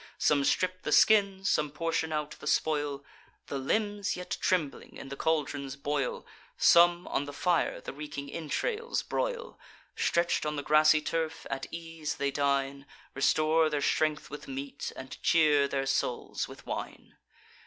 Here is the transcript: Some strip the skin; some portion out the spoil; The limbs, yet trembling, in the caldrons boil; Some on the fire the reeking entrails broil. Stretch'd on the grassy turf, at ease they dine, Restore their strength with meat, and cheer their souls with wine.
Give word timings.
Some 0.17 0.43
strip 0.43 0.81
the 0.81 0.91
skin; 0.91 1.45
some 1.45 1.69
portion 1.69 2.11
out 2.11 2.31
the 2.31 2.47
spoil; 2.47 3.05
The 3.45 3.59
limbs, 3.59 4.15
yet 4.15 4.35
trembling, 4.41 4.97
in 4.97 5.09
the 5.09 5.15
caldrons 5.15 5.75
boil; 5.75 6.25
Some 6.57 7.07
on 7.07 7.25
the 7.25 7.31
fire 7.33 7.79
the 7.79 7.93
reeking 7.93 8.27
entrails 8.31 9.03
broil. 9.03 9.59
Stretch'd 9.95 10.43
on 10.43 10.55
the 10.55 10.63
grassy 10.63 11.01
turf, 11.01 11.45
at 11.51 11.67
ease 11.69 12.15
they 12.15 12.31
dine, 12.31 12.87
Restore 13.13 13.69
their 13.69 13.79
strength 13.79 14.31
with 14.31 14.47
meat, 14.47 14.91
and 14.95 15.21
cheer 15.21 15.67
their 15.67 15.85
souls 15.85 16.47
with 16.47 16.65
wine. 16.65 17.15